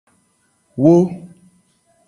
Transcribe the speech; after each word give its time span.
Wo. 0.81 0.93